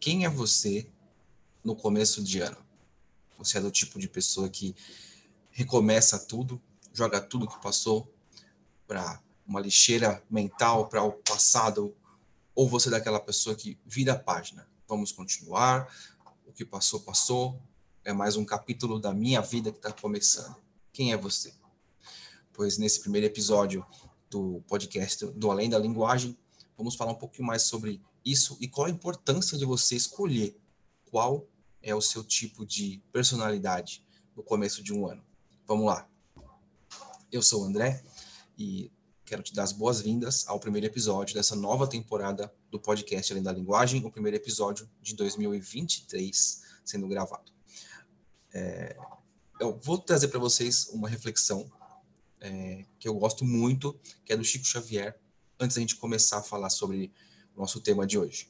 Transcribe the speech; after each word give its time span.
Quem 0.00 0.24
é 0.24 0.28
você 0.28 0.88
no 1.64 1.74
começo 1.74 2.22
de 2.22 2.40
ano? 2.40 2.56
Você 3.36 3.58
é 3.58 3.60
do 3.60 3.70
tipo 3.70 3.98
de 3.98 4.08
pessoa 4.08 4.48
que 4.48 4.74
recomeça 5.50 6.18
tudo, 6.18 6.60
joga 6.92 7.20
tudo 7.20 7.48
que 7.48 7.60
passou 7.60 8.12
para 8.86 9.20
uma 9.46 9.60
lixeira 9.60 10.22
mental, 10.30 10.88
para 10.88 11.02
o 11.02 11.12
passado, 11.12 11.96
ou 12.54 12.68
você 12.68 12.88
é 12.88 12.92
daquela 12.92 13.18
pessoa 13.18 13.56
que 13.56 13.76
vira 13.84 14.12
a 14.12 14.18
página? 14.18 14.68
Vamos 14.86 15.10
continuar, 15.10 15.92
o 16.46 16.52
que 16.52 16.64
passou, 16.64 17.00
passou, 17.00 17.60
é 18.04 18.12
mais 18.12 18.36
um 18.36 18.44
capítulo 18.44 19.00
da 19.00 19.12
minha 19.12 19.40
vida 19.40 19.72
que 19.72 19.78
está 19.78 19.92
começando. 19.92 20.56
Quem 20.92 21.12
é 21.12 21.16
você? 21.16 21.52
Pois 22.52 22.78
nesse 22.78 23.00
primeiro 23.00 23.26
episódio 23.26 23.84
do 24.30 24.62
podcast 24.68 25.26
do 25.26 25.50
Além 25.50 25.68
da 25.68 25.78
Linguagem, 25.78 26.36
vamos 26.78 26.94
falar 26.94 27.10
um 27.10 27.16
pouquinho 27.16 27.46
mais 27.46 27.62
sobre 27.62 28.00
isso 28.24 28.56
e 28.60 28.68
qual 28.68 28.86
a 28.86 28.90
importância 28.90 29.58
de 29.58 29.64
você 29.64 29.96
escolher 29.96 30.56
qual 31.10 31.46
é 31.82 31.92
o 31.94 32.00
seu 32.00 32.22
tipo 32.22 32.64
de 32.64 33.02
personalidade 33.12 34.06
no 34.36 34.42
começo 34.42 34.82
de 34.82 34.92
um 34.92 35.06
ano. 35.06 35.22
Vamos 35.66 35.86
lá. 35.86 36.08
Eu 37.32 37.42
sou 37.42 37.62
o 37.62 37.64
André 37.64 38.02
e 38.56 38.90
quero 39.24 39.42
te 39.42 39.52
dar 39.52 39.64
as 39.64 39.72
boas-vindas 39.72 40.46
ao 40.46 40.60
primeiro 40.60 40.86
episódio 40.86 41.34
dessa 41.34 41.56
nova 41.56 41.86
temporada 41.86 42.52
do 42.70 42.78
podcast 42.78 43.32
Além 43.32 43.42
da 43.42 43.52
Linguagem, 43.52 44.04
o 44.04 44.10
primeiro 44.10 44.36
episódio 44.36 44.88
de 45.02 45.14
2023 45.14 46.62
sendo 46.84 47.08
gravado. 47.08 47.52
É, 48.54 48.96
eu 49.60 49.78
vou 49.82 49.98
trazer 49.98 50.28
para 50.28 50.38
vocês 50.38 50.88
uma 50.90 51.08
reflexão 51.08 51.70
é, 52.40 52.86
que 52.98 53.08
eu 53.08 53.14
gosto 53.14 53.44
muito, 53.44 53.98
que 54.24 54.32
é 54.32 54.36
do 54.36 54.44
Chico 54.44 54.64
Xavier, 54.64 55.20
antes 55.58 55.76
da 55.76 55.80
gente 55.80 55.96
começar 55.96 56.38
a 56.38 56.42
falar 56.42 56.70
sobre 56.70 57.12
o 57.54 57.60
nosso 57.60 57.80
tema 57.80 58.06
de 58.06 58.18
hoje. 58.18 58.48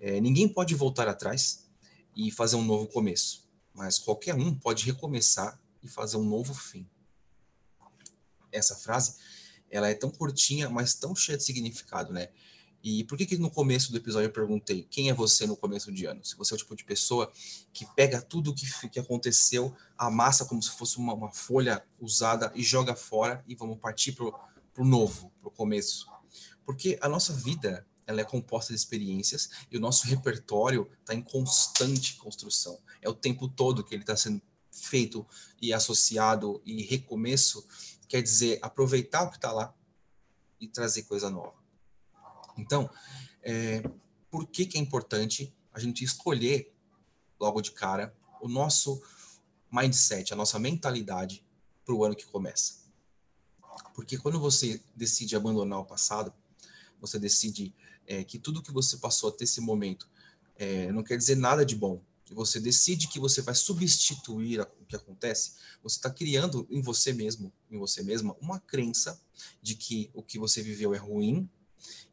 É, 0.00 0.20
ninguém 0.20 0.48
pode 0.48 0.74
voltar 0.74 1.08
atrás 1.08 1.66
e 2.14 2.30
fazer 2.30 2.56
um 2.56 2.64
novo 2.64 2.86
começo, 2.86 3.48
mas 3.74 3.98
qualquer 3.98 4.34
um 4.34 4.54
pode 4.54 4.84
recomeçar 4.84 5.60
e 5.82 5.88
fazer 5.88 6.16
um 6.16 6.24
novo 6.24 6.54
fim. 6.54 6.88
Essa 8.52 8.74
frase, 8.74 9.16
ela 9.70 9.88
é 9.88 9.94
tão 9.94 10.10
curtinha, 10.10 10.68
mas 10.68 10.94
tão 10.94 11.14
cheia 11.14 11.38
de 11.38 11.44
significado, 11.44 12.12
né? 12.12 12.30
E 12.82 13.04
por 13.04 13.18
que, 13.18 13.26
que 13.26 13.36
no 13.36 13.50
começo 13.50 13.92
do 13.92 13.98
episódio 13.98 14.28
eu 14.28 14.32
perguntei 14.32 14.86
quem 14.90 15.10
é 15.10 15.14
você 15.14 15.46
no 15.46 15.56
começo 15.56 15.92
de 15.92 16.06
ano? 16.06 16.24
Se 16.24 16.34
você 16.34 16.54
é 16.54 16.56
o 16.56 16.58
tipo 16.58 16.74
de 16.74 16.82
pessoa 16.82 17.30
que 17.72 17.86
pega 17.94 18.22
tudo 18.22 18.54
que, 18.54 18.66
que 18.88 18.98
aconteceu, 18.98 19.74
amassa 19.98 20.46
como 20.46 20.62
se 20.62 20.70
fosse 20.70 20.96
uma, 20.96 21.12
uma 21.12 21.30
folha 21.30 21.84
usada 22.00 22.50
e 22.54 22.62
joga 22.62 22.96
fora 22.96 23.44
e 23.46 23.54
vamos 23.54 23.78
partir 23.78 24.12
para 24.12 24.26
o 24.78 24.84
novo, 24.84 25.30
para 25.40 25.48
o 25.48 25.52
começo. 25.52 26.06
Porque 26.64 26.98
a 27.00 27.08
nossa 27.08 27.32
vida 27.32 27.86
ela 28.06 28.20
é 28.20 28.24
composta 28.24 28.72
de 28.72 28.78
experiências 28.78 29.50
e 29.70 29.76
o 29.76 29.80
nosso 29.80 30.06
repertório 30.06 30.90
está 31.00 31.14
em 31.14 31.22
constante 31.22 32.16
construção. 32.16 32.78
É 33.00 33.08
o 33.08 33.14
tempo 33.14 33.48
todo 33.48 33.84
que 33.84 33.94
ele 33.94 34.02
está 34.02 34.16
sendo 34.16 34.42
feito 34.70 35.26
e 35.60 35.72
associado 35.72 36.60
e 36.64 36.82
recomeço, 36.82 37.66
quer 38.08 38.22
dizer 38.22 38.58
aproveitar 38.62 39.22
o 39.22 39.30
que 39.30 39.36
está 39.36 39.52
lá 39.52 39.74
e 40.60 40.68
trazer 40.68 41.04
coisa 41.04 41.30
nova. 41.30 41.54
Então, 42.56 42.90
é, 43.42 43.82
por 44.30 44.46
que, 44.46 44.66
que 44.66 44.76
é 44.76 44.80
importante 44.80 45.54
a 45.72 45.78
gente 45.78 46.04
escolher 46.04 46.74
logo 47.38 47.60
de 47.60 47.72
cara 47.72 48.14
o 48.40 48.48
nosso 48.48 49.00
mindset, 49.70 50.32
a 50.32 50.36
nossa 50.36 50.58
mentalidade 50.58 51.44
para 51.84 51.94
o 51.94 52.04
ano 52.04 52.16
que 52.16 52.26
começa? 52.26 52.80
Porque 53.94 54.18
quando 54.18 54.38
você 54.38 54.82
decide 54.94 55.36
abandonar 55.36 55.78
o 55.78 55.84
passado, 55.84 56.32
você 57.00 57.18
decide 57.18 57.74
é, 58.06 58.24
que 58.24 58.38
tudo 58.38 58.62
que 58.62 58.72
você 58.72 58.96
passou 58.96 59.30
até 59.30 59.44
esse 59.44 59.60
momento 59.60 60.08
é, 60.56 60.92
não 60.92 61.02
quer 61.02 61.16
dizer 61.16 61.36
nada 61.36 61.64
de 61.64 61.74
bom, 61.74 62.02
e 62.30 62.34
você 62.34 62.60
decide 62.60 63.08
que 63.08 63.18
você 63.18 63.42
vai 63.42 63.54
substituir 63.54 64.60
o 64.60 64.84
que 64.86 64.94
acontece, 64.94 65.54
você 65.82 65.96
está 65.96 66.08
criando 66.08 66.66
em 66.70 66.80
você 66.80 67.12
mesmo, 67.12 67.52
em 67.68 67.76
você 67.76 68.02
mesma, 68.02 68.36
uma 68.40 68.60
crença 68.60 69.20
de 69.60 69.74
que 69.74 70.10
o 70.14 70.22
que 70.22 70.38
você 70.38 70.62
viveu 70.62 70.94
é 70.94 70.98
ruim. 70.98 71.50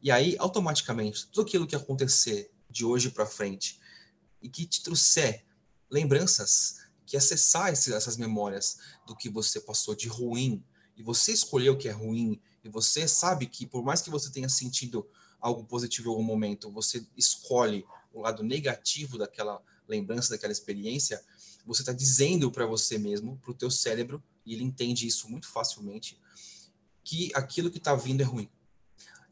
E 0.02 0.10
aí, 0.10 0.34
automaticamente, 0.38 1.28
tudo 1.28 1.46
aquilo 1.46 1.66
que 1.66 1.76
acontecer 1.76 2.50
de 2.68 2.84
hoje 2.84 3.10
para 3.10 3.26
frente 3.26 3.78
e 4.42 4.48
que 4.48 4.66
te 4.66 4.82
trouxer 4.82 5.44
lembranças, 5.88 6.78
que 7.06 7.16
acessar 7.16 7.70
essas 7.70 8.16
memórias 8.16 8.78
do 9.06 9.14
que 9.14 9.28
você 9.28 9.60
passou 9.60 9.94
de 9.94 10.08
ruim, 10.08 10.64
e 10.96 11.02
você 11.02 11.32
escolheu 11.32 11.74
o 11.74 11.78
que 11.78 11.88
é 11.88 11.92
ruim, 11.92 12.40
e 12.68 12.70
você 12.70 13.08
sabe 13.08 13.46
que 13.46 13.66
por 13.66 13.82
mais 13.82 14.02
que 14.02 14.10
você 14.10 14.30
tenha 14.30 14.48
sentido 14.48 15.08
algo 15.40 15.64
positivo 15.64 16.08
em 16.08 16.10
algum 16.10 16.22
momento, 16.22 16.70
você 16.70 17.06
escolhe 17.16 17.84
o 18.12 18.20
lado 18.20 18.42
negativo 18.42 19.18
daquela 19.18 19.62
lembrança, 19.86 20.30
daquela 20.30 20.52
experiência, 20.52 21.22
você 21.64 21.82
está 21.82 21.92
dizendo 21.92 22.50
para 22.50 22.66
você 22.66 22.98
mesmo, 22.98 23.36
para 23.38 23.50
o 23.50 23.54
teu 23.54 23.70
cérebro, 23.70 24.22
e 24.44 24.54
ele 24.54 24.64
entende 24.64 25.06
isso 25.06 25.28
muito 25.28 25.48
facilmente, 25.48 26.18
que 27.04 27.30
aquilo 27.34 27.70
que 27.70 27.78
está 27.78 27.94
vindo 27.94 28.20
é 28.20 28.24
ruim 28.24 28.50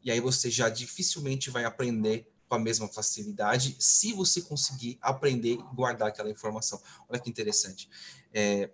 e 0.07 0.11
aí 0.11 0.21
você 0.21 0.49
já 0.49 0.69
dificilmente 0.69 1.49
vai 1.49 1.65
aprender 1.65 2.31
com 2.47 2.55
a 2.55 2.59
mesma 2.59 2.87
facilidade 2.87 3.75
se 3.77 4.13
você 4.13 4.41
conseguir 4.41 4.97
aprender 5.01 5.55
e 5.55 5.75
guardar 5.75 6.07
aquela 6.07 6.29
informação. 6.29 6.81
Olha 7.09 7.19
que 7.19 7.29
interessante. 7.29 7.89
É, 8.33 8.71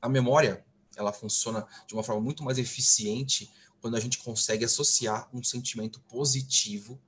a 0.00 0.08
memória 0.08 0.66
ela 0.96 1.12
funciona 1.12 1.66
de 1.86 1.94
uma 1.94 2.02
forma 2.02 2.20
muito 2.20 2.42
mais 2.42 2.58
eficiente 2.58 3.50
quando 3.80 3.96
a 3.96 4.00
gente 4.00 4.18
consegue 4.18 4.64
associar 4.64 5.28
um 5.32 5.42
sentimento 5.42 6.00
positivo, 6.00 7.00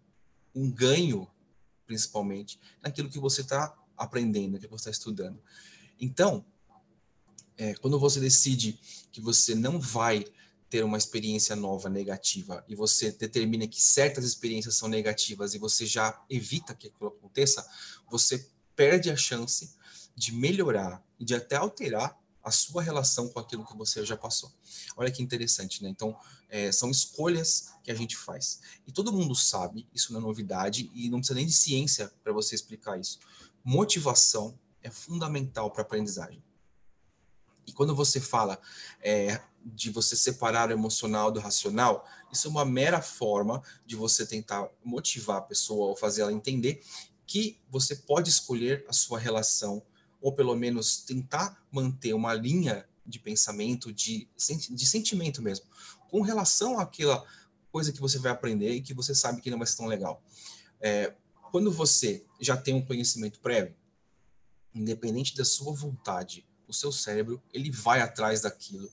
um 0.54 0.70
ganho, 0.70 1.28
principalmente, 1.86 2.58
naquilo 2.82 3.08
que 3.08 3.18
você 3.18 3.42
está 3.42 3.76
aprendendo, 3.96 4.52
naquilo 4.52 4.70
que 4.70 4.78
você 4.78 4.90
está 4.90 4.90
estudando. 4.90 5.40
Então, 6.00 6.44
é, 7.56 7.74
quando 7.74 7.98
você 7.98 8.18
decide 8.18 8.78
que 9.12 9.20
você 9.20 9.54
não 9.54 9.78
vai 9.78 10.24
ter 10.68 10.82
uma 10.82 10.98
experiência 10.98 11.54
nova 11.54 11.88
negativa 11.88 12.64
e 12.66 12.74
você 12.74 13.12
determina 13.12 13.68
que 13.68 13.80
certas 13.80 14.24
experiências 14.24 14.74
são 14.74 14.88
negativas 14.88 15.54
e 15.54 15.58
você 15.58 15.86
já 15.86 16.20
evita 16.28 16.74
que 16.74 16.88
aquilo 16.88 17.10
aconteça, 17.10 17.64
você 18.10 18.50
perde 18.74 19.08
a 19.10 19.16
chance 19.16 19.76
de 20.16 20.32
melhorar 20.32 21.00
e 21.18 21.24
de 21.24 21.34
até 21.34 21.54
alterar 21.54 22.18
a 22.44 22.50
sua 22.50 22.82
relação 22.82 23.28
com 23.28 23.40
aquilo 23.40 23.64
que 23.64 23.76
você 23.76 24.04
já 24.04 24.16
passou. 24.16 24.52
Olha 24.96 25.10
que 25.10 25.22
interessante, 25.22 25.82
né? 25.82 25.88
Então, 25.88 26.14
é, 26.50 26.70
são 26.70 26.90
escolhas 26.90 27.72
que 27.82 27.90
a 27.90 27.94
gente 27.94 28.16
faz. 28.16 28.60
E 28.86 28.92
todo 28.92 29.12
mundo 29.12 29.34
sabe, 29.34 29.88
isso 29.94 30.12
não 30.12 30.20
é 30.20 30.22
novidade, 30.22 30.90
e 30.94 31.08
não 31.08 31.18
precisa 31.18 31.36
nem 31.36 31.46
de 31.46 31.52
ciência 31.52 32.12
para 32.22 32.32
você 32.32 32.54
explicar 32.54 33.00
isso. 33.00 33.18
Motivação 33.64 34.58
é 34.82 34.90
fundamental 34.90 35.70
para 35.70 35.80
a 35.80 35.86
aprendizagem. 35.86 36.44
E 37.66 37.72
quando 37.72 37.94
você 37.94 38.20
fala 38.20 38.60
é, 39.00 39.40
de 39.64 39.90
você 39.90 40.14
separar 40.14 40.68
o 40.68 40.72
emocional 40.72 41.32
do 41.32 41.40
racional, 41.40 42.06
isso 42.30 42.46
é 42.46 42.50
uma 42.50 42.64
mera 42.64 43.00
forma 43.00 43.62
de 43.86 43.96
você 43.96 44.26
tentar 44.26 44.68
motivar 44.84 45.38
a 45.38 45.42
pessoa 45.42 45.88
ou 45.88 45.96
fazer 45.96 46.22
ela 46.22 46.32
entender 46.32 46.84
que 47.26 47.58
você 47.70 47.96
pode 47.96 48.28
escolher 48.28 48.84
a 48.86 48.92
sua 48.92 49.18
relação, 49.18 49.82
ou 50.24 50.32
pelo 50.32 50.56
menos 50.56 50.96
tentar 51.02 51.62
manter 51.70 52.14
uma 52.14 52.32
linha 52.32 52.88
de 53.04 53.18
pensamento, 53.18 53.92
de, 53.92 54.26
de 54.70 54.86
sentimento 54.86 55.42
mesmo, 55.42 55.66
com 56.08 56.22
relação 56.22 56.80
àquela 56.80 57.22
coisa 57.70 57.92
que 57.92 58.00
você 58.00 58.18
vai 58.18 58.32
aprender 58.32 58.72
e 58.72 58.80
que 58.80 58.94
você 58.94 59.14
sabe 59.14 59.42
que 59.42 59.50
não 59.50 59.58
vai 59.58 59.66
ser 59.66 59.76
tão 59.76 59.84
legal. 59.84 60.22
É, 60.80 61.12
quando 61.52 61.70
você 61.70 62.24
já 62.40 62.56
tem 62.56 62.72
um 62.72 62.82
conhecimento 62.82 63.38
prévio, 63.40 63.76
independente 64.74 65.36
da 65.36 65.44
sua 65.44 65.74
vontade, 65.74 66.46
o 66.66 66.72
seu 66.72 66.90
cérebro 66.90 67.42
ele 67.52 67.70
vai 67.70 68.00
atrás 68.00 68.40
daquilo 68.40 68.90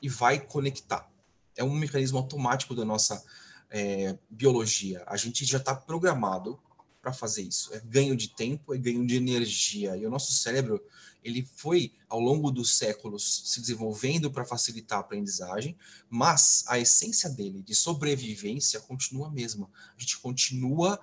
e 0.00 0.08
vai 0.08 0.40
conectar. 0.40 1.12
É 1.54 1.62
um 1.62 1.74
mecanismo 1.74 2.16
automático 2.16 2.74
da 2.74 2.86
nossa 2.86 3.22
é, 3.68 4.18
biologia. 4.30 5.04
A 5.06 5.18
gente 5.18 5.44
já 5.44 5.58
está 5.58 5.74
programado 5.74 6.58
para 7.04 7.12
fazer 7.12 7.42
isso. 7.42 7.74
É 7.74 7.80
ganho 7.80 8.16
de 8.16 8.28
tempo, 8.28 8.74
é 8.74 8.78
ganho 8.78 9.06
de 9.06 9.14
energia. 9.14 9.94
E 9.94 10.06
o 10.06 10.10
nosso 10.10 10.32
cérebro, 10.32 10.82
ele 11.22 11.46
foi 11.54 11.92
ao 12.08 12.18
longo 12.18 12.50
dos 12.50 12.78
séculos 12.78 13.42
se 13.44 13.60
desenvolvendo 13.60 14.30
para 14.30 14.46
facilitar 14.46 14.96
a 14.96 15.00
aprendizagem, 15.02 15.76
mas 16.08 16.64
a 16.66 16.78
essência 16.78 17.28
dele 17.28 17.62
de 17.62 17.74
sobrevivência 17.74 18.80
continua 18.80 19.28
a 19.28 19.30
mesma. 19.30 19.70
A 19.94 20.00
gente 20.00 20.18
continua 20.18 20.98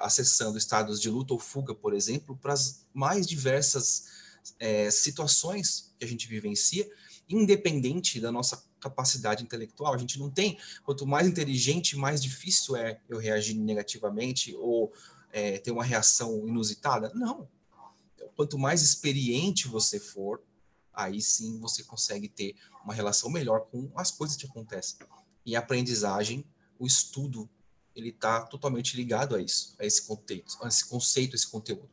acessando 0.00 0.56
estados 0.56 1.00
de 1.00 1.10
luta 1.10 1.34
ou 1.34 1.40
fuga, 1.40 1.74
por 1.74 1.92
exemplo, 1.92 2.38
para 2.40 2.52
as 2.52 2.86
mais 2.94 3.26
diversas 3.26 4.04
é, 4.60 4.92
situações 4.92 5.92
que 5.98 6.04
a 6.04 6.08
gente 6.08 6.28
vivencia 6.28 6.88
independente 7.30 8.20
da 8.20 8.32
nossa 8.32 8.64
capacidade 8.80 9.44
intelectual. 9.44 9.94
A 9.94 9.98
gente 9.98 10.18
não 10.18 10.30
tem, 10.30 10.58
quanto 10.84 11.06
mais 11.06 11.28
inteligente, 11.28 11.96
mais 11.96 12.22
difícil 12.22 12.76
é 12.76 13.00
eu 13.08 13.18
reagir 13.18 13.54
negativamente 13.54 14.54
ou 14.56 14.92
é, 15.32 15.58
ter 15.58 15.70
uma 15.70 15.84
reação 15.84 16.46
inusitada. 16.46 17.12
Não. 17.14 17.48
Quanto 18.34 18.58
mais 18.58 18.82
experiente 18.82 19.68
você 19.68 20.00
for, 20.00 20.42
aí 20.92 21.20
sim 21.20 21.60
você 21.60 21.84
consegue 21.84 22.28
ter 22.28 22.56
uma 22.84 22.94
relação 22.94 23.30
melhor 23.30 23.66
com 23.70 23.90
as 23.94 24.10
coisas 24.10 24.36
que 24.36 24.46
acontecem. 24.46 24.98
E 25.44 25.54
a 25.54 25.58
aprendizagem, 25.58 26.44
o 26.78 26.86
estudo, 26.86 27.48
ele 27.94 28.10
está 28.10 28.42
totalmente 28.42 28.96
ligado 28.96 29.36
a 29.36 29.42
isso, 29.42 29.74
a 29.78 29.84
esse 29.84 30.06
conceito, 30.06 30.56
a 30.62 30.68
esse 30.68 30.86
conceito, 30.86 31.36
esse 31.36 31.46
conteúdo. 31.46 31.88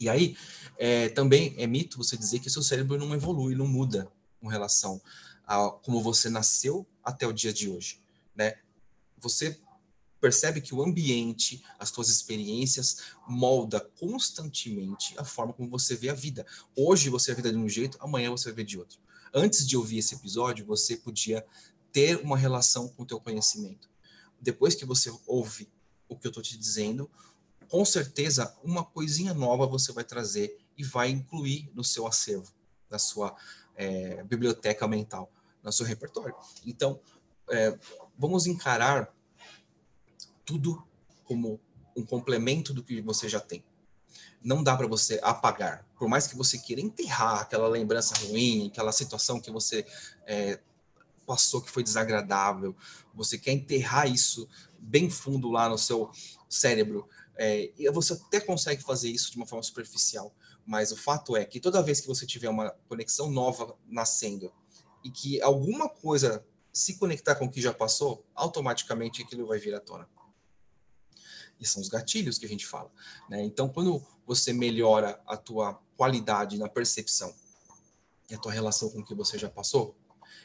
E 0.00 0.08
aí, 0.08 0.36
é, 0.76 1.08
também 1.08 1.54
é 1.56 1.66
mito 1.66 1.98
você 1.98 2.16
dizer 2.16 2.38
que 2.38 2.50
seu 2.50 2.62
cérebro 2.62 2.98
não 2.98 3.14
evolui, 3.14 3.54
não 3.54 3.66
muda 3.66 4.10
com 4.40 4.48
relação 4.48 5.00
a 5.44 5.70
como 5.70 6.02
você 6.02 6.28
nasceu 6.28 6.86
até 7.02 7.26
o 7.26 7.32
dia 7.32 7.52
de 7.52 7.68
hoje, 7.70 8.00
né? 8.34 8.58
Você 9.18 9.58
percebe 10.20 10.60
que 10.60 10.74
o 10.74 10.82
ambiente, 10.82 11.64
as 11.78 11.90
suas 11.90 12.08
experiências 12.08 12.98
molda 13.26 13.80
constantemente 13.98 15.14
a 15.18 15.24
forma 15.24 15.52
como 15.52 15.70
você 15.70 15.94
vê 15.94 16.10
a 16.10 16.14
vida. 16.14 16.46
Hoje 16.76 17.08
você 17.08 17.32
vê 17.32 17.32
a 17.32 17.36
vida 17.36 17.52
de 17.52 17.58
um 17.58 17.68
jeito, 17.68 17.96
amanhã 18.00 18.30
você 18.30 18.52
ver 18.52 18.64
de 18.64 18.78
outro. 18.78 18.98
Antes 19.32 19.66
de 19.66 19.76
ouvir 19.76 19.98
esse 19.98 20.14
episódio, 20.14 20.66
você 20.66 20.96
podia 20.96 21.44
ter 21.92 22.16
uma 22.18 22.36
relação 22.36 22.88
com 22.88 23.02
o 23.02 23.06
teu 23.06 23.20
conhecimento. 23.20 23.88
Depois 24.40 24.74
que 24.74 24.84
você 24.84 25.12
ouve 25.26 25.68
o 26.08 26.16
que 26.16 26.26
eu 26.26 26.30
estou 26.30 26.42
te 26.42 26.56
dizendo, 26.56 27.10
com 27.68 27.84
certeza 27.84 28.56
uma 28.62 28.84
coisinha 28.84 29.34
nova 29.34 29.66
você 29.66 29.92
vai 29.92 30.04
trazer 30.04 30.58
e 30.76 30.82
vai 30.82 31.10
incluir 31.10 31.70
no 31.74 31.84
seu 31.84 32.06
acervo, 32.06 32.52
na 32.90 32.98
sua 32.98 33.36
é, 33.78 34.22
biblioteca 34.24 34.86
mental, 34.88 35.30
no 35.62 35.72
seu 35.72 35.86
repertório. 35.86 36.34
Então, 36.66 37.00
é, 37.48 37.78
vamos 38.18 38.46
encarar 38.46 39.14
tudo 40.44 40.84
como 41.24 41.60
um 41.96 42.04
complemento 42.04 42.74
do 42.74 42.82
que 42.82 43.00
você 43.00 43.28
já 43.28 43.40
tem. 43.40 43.64
Não 44.42 44.62
dá 44.62 44.76
para 44.76 44.86
você 44.86 45.20
apagar. 45.22 45.86
Por 45.96 46.08
mais 46.08 46.26
que 46.26 46.36
você 46.36 46.58
queira 46.58 46.82
enterrar 46.82 47.40
aquela 47.40 47.68
lembrança 47.68 48.14
ruim, 48.26 48.68
aquela 48.68 48.92
situação 48.92 49.40
que 49.40 49.50
você 49.50 49.86
é, 50.26 50.60
passou 51.26 51.60
que 51.60 51.70
foi 51.70 51.82
desagradável, 51.82 52.74
você 53.14 53.38
quer 53.38 53.52
enterrar 53.52 54.10
isso 54.10 54.48
bem 54.78 55.10
fundo 55.10 55.50
lá 55.50 55.68
no 55.68 55.78
seu 55.78 56.10
cérebro. 56.48 57.08
É, 57.38 57.70
e 57.78 57.88
você 57.90 58.14
até 58.14 58.40
consegue 58.40 58.82
fazer 58.82 59.08
isso 59.10 59.30
de 59.30 59.36
uma 59.36 59.46
forma 59.46 59.62
superficial, 59.62 60.34
mas 60.66 60.90
o 60.90 60.96
fato 60.96 61.36
é 61.36 61.44
que 61.44 61.60
toda 61.60 61.82
vez 61.82 62.00
que 62.00 62.08
você 62.08 62.26
tiver 62.26 62.48
uma 62.48 62.70
conexão 62.88 63.30
nova 63.30 63.76
nascendo 63.86 64.52
e 65.04 65.10
que 65.10 65.40
alguma 65.40 65.88
coisa 65.88 66.44
se 66.72 66.98
conectar 66.98 67.36
com 67.36 67.46
o 67.46 67.50
que 67.50 67.60
já 67.60 67.72
passou, 67.72 68.26
automaticamente 68.34 69.22
aquilo 69.22 69.46
vai 69.46 69.58
vir 69.58 69.74
à 69.74 69.80
tona 69.80 70.08
e 71.60 71.66
são 71.66 71.82
os 71.82 71.88
gatilhos 71.88 72.38
que 72.38 72.46
a 72.46 72.48
gente 72.48 72.66
fala. 72.66 72.90
Né? 73.28 73.42
Então, 73.42 73.68
quando 73.68 74.04
você 74.26 74.52
melhora 74.52 75.20
a 75.26 75.36
tua 75.36 75.74
qualidade 75.96 76.58
na 76.58 76.68
percepção 76.68 77.34
e 78.30 78.34
a 78.34 78.38
tua 78.38 78.52
relação 78.52 78.90
com 78.90 79.00
o 79.00 79.04
que 79.04 79.14
você 79.14 79.38
já 79.38 79.48
passou, 79.48 79.96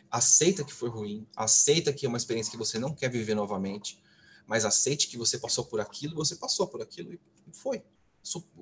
aceita 0.10 0.63
que 0.63 0.74
foi 0.74 0.90
ruim, 0.90 1.28
aceita 1.36 1.94
que 1.94 2.06
é 2.06 2.10
uma 2.10 2.18
experiência 2.18 2.51
que 2.51 2.57
você 2.57 2.80
não 2.80 2.94
quer 2.94 3.10
viver 3.10 3.36
novamente, 3.36 4.01
mas 4.45 4.66
aceite 4.66 5.07
que 5.07 5.18
você 5.18 5.38
passou 5.38 5.66
por 5.66 5.80
aquilo, 5.80 6.16
você 6.16 6.36
passou 6.36 6.68
por 6.68 6.81
aquilo 6.81 7.13
e 7.13 7.19
foi. 7.51 7.84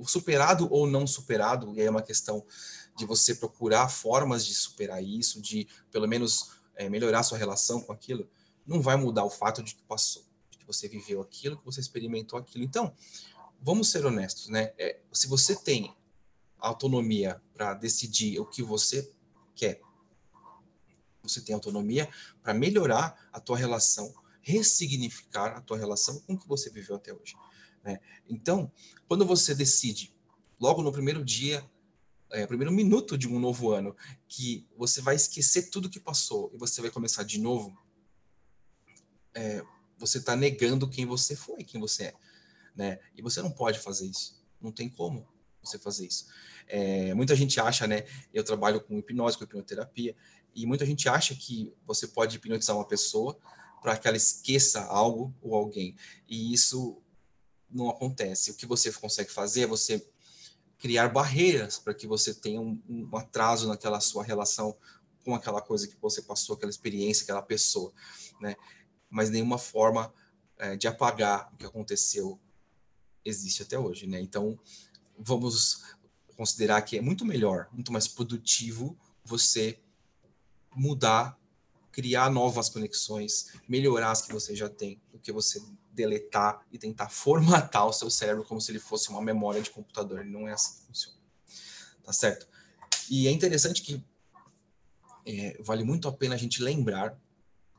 Superado 0.06 0.68
ou 0.72 0.88
não 0.88 1.06
superado, 1.06 1.74
e 1.76 1.82
aí 1.82 1.88
é 1.88 1.90
uma 1.90 2.02
questão 2.02 2.44
de 2.98 3.06
você 3.06 3.36
procurar 3.36 3.90
formas 3.90 4.46
de 4.46 4.56
superar 4.56 5.04
isso, 5.04 5.40
de 5.40 5.68
pelo 5.92 6.08
menos 6.08 6.52
é, 6.76 6.90
melhorar 6.90 7.24
sua 7.24 7.38
relação 7.38 7.82
com 7.82 7.92
aquilo, 7.92 8.28
não 8.66 8.82
vai 8.82 8.96
mudar 8.96 9.24
o 9.24 9.30
fato 9.30 9.62
de 9.62 9.76
que 9.76 9.84
passou 9.84 10.24
você 10.72 10.88
viveu 10.88 11.22
aquilo, 11.22 11.58
que 11.58 11.66
você 11.66 11.82
experimentou 11.82 12.40
aquilo. 12.40 12.64
Então, 12.64 12.94
vamos 13.62 13.90
ser 13.90 14.06
honestos, 14.06 14.48
né? 14.48 14.74
É, 14.78 15.00
se 15.12 15.28
você 15.28 15.56
tem 15.56 15.94
autonomia 16.58 17.42
para 17.54 17.74
decidir 17.74 18.40
o 18.40 18.46
que 18.46 18.64
você 18.64 19.12
quer, 19.56 19.82
você 21.22 21.42
tem 21.42 21.54
autonomia 21.54 22.10
para 22.42 22.54
melhorar 22.54 23.30
a 23.32 23.40
tua 23.40 23.58
relação, 23.58 24.14
ressignificar 24.42 25.58
a 25.58 25.62
tua 25.62 25.78
relação 25.78 26.20
com 26.22 26.34
o 26.34 26.40
que 26.40 26.48
você 26.48 26.70
viveu 26.70 26.96
até 26.96 27.14
hoje. 27.14 27.36
Né? 27.84 28.00
Então, 28.28 28.72
quando 29.08 29.26
você 29.26 29.56
decide, 29.56 30.14
logo 30.60 30.82
no 30.82 30.92
primeiro 30.92 31.24
dia, 31.24 31.64
é, 32.32 32.48
primeiro 32.48 32.72
minuto 32.72 33.18
de 33.18 33.28
um 33.28 33.40
novo 33.40 33.72
ano, 33.72 33.96
que 34.28 34.68
você 34.78 35.02
vai 35.02 35.16
esquecer 35.16 35.70
tudo 35.70 35.90
que 35.90 36.00
passou 36.00 36.52
e 36.54 36.58
você 36.58 36.82
vai 36.82 36.90
começar 36.90 37.24
de 37.24 37.40
novo, 37.40 37.78
é, 39.34 39.64
você 39.98 40.18
está 40.18 40.36
negando 40.36 40.90
quem 40.90 41.06
você 41.06 41.36
foi, 41.36 41.64
quem 41.64 41.80
você 41.80 42.06
é, 42.06 42.14
né? 42.76 43.00
E 43.16 43.22
você 43.22 43.42
não 43.42 43.52
pode 43.52 43.80
fazer 43.80 44.08
isso. 44.08 44.42
Não 44.60 44.72
tem 44.72 44.90
como 44.90 45.28
você 45.62 45.78
fazer 45.78 46.08
isso. 46.08 46.26
É, 46.68 47.14
muita 47.14 47.36
gente 47.36 47.60
acha, 47.60 47.86
né? 47.86 48.06
Eu 48.34 48.44
trabalho 48.44 48.82
com 48.82 48.98
hipnose, 48.98 49.38
com 49.38 49.44
hipnoterapia, 49.44 50.16
e 50.56 50.66
muita 50.66 50.86
gente 50.86 51.08
acha 51.08 51.36
que 51.36 51.74
você 51.86 52.08
pode 52.08 52.38
hipnotizar 52.38 52.76
uma 52.76 52.88
pessoa 52.88 53.38
para 53.82 53.98
que 53.98 54.08
ela 54.08 54.18
esqueça 54.18 54.84
algo 54.86 55.34
ou 55.42 55.56
alguém. 55.56 55.96
E 56.28 56.54
isso 56.54 57.02
não 57.70 57.90
acontece. 57.90 58.52
O 58.52 58.56
que 58.56 58.66
você 58.66 58.92
consegue 58.92 59.32
fazer 59.32 59.62
é 59.62 59.68
você 59.68 60.06
criar 60.78 61.10
barreiras 61.10 61.78
para 61.78 61.94
que 61.94 62.08
você 62.08 62.34
tenha 62.34 62.60
um, 62.62 62.82
um, 62.90 63.18
atraso 63.18 63.68
naquela 63.68 64.00
sua 64.00 64.24
relação 64.24 64.76
com 65.24 65.36
aquela 65.36 65.62
coisa 65.62 65.88
que 65.88 65.96
você 66.02 66.22
passou, 66.22 66.56
aquela 66.56 66.72
experiência, 66.72 67.24
aquela 67.24 67.42
pessoa, 67.42 67.94
né? 68.40 68.56
mas 69.10 69.30
nenhuma 69.30 69.58
forma 69.58 70.12
é, 70.58 70.76
de 70.76 70.88
apagar 70.88 71.52
o 71.54 71.58
que 71.58 71.66
aconteceu 71.66 72.40
existe 73.24 73.62
até 73.62 73.78
hoje, 73.78 74.08
né? 74.08 74.20
Então, 74.20 74.60
vamos 75.18 75.84
considerar 76.36 76.82
que 76.82 76.98
é 76.98 77.02
muito 77.02 77.24
melhor, 77.24 77.68
muito 77.72 77.92
mais 77.92 78.08
produtivo 78.08 78.98
você 79.24 79.80
mudar, 80.76 81.38
criar 81.92 82.30
novas 82.30 82.70
conexões, 82.70 83.54
melhorar 83.68 84.12
as 84.12 84.22
que 84.22 84.34
você 84.34 84.56
já 84.56 84.70
tem, 84.70 85.02
do 85.12 85.20
que 85.20 85.32
você 85.32 85.62
deletar 85.92 86.66
e 86.72 86.78
tentar 86.78 87.10
formatar 87.12 87.86
o 87.86 87.94
seu 87.94 88.10
cérebro 88.10 88.44
como 88.44 88.62
se 88.62 88.72
ele 88.72 88.80
fosse 88.80 89.10
uma 89.10 89.22
memória 89.22 89.62
de 89.62 89.70
computador. 89.70 90.26
Não 90.26 90.48
é 90.48 90.54
assim 90.54 90.80
que 90.80 90.88
funciona. 90.88 91.18
Tá 92.04 92.14
certo? 92.14 92.48
E 93.10 93.28
é 93.28 93.32
interessante 93.32 93.82
que 93.82 94.04
é, 95.26 95.58
vale 95.62 95.84
muito 95.84 96.08
a 96.08 96.12
pena 96.12 96.36
a 96.36 96.38
gente 96.38 96.62
lembrar 96.64 97.20